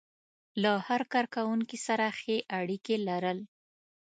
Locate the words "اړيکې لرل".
2.59-3.39